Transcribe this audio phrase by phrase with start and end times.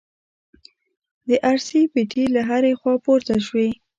[1.27, 3.69] د ارسي پټې له هرې خوا پورته شوې.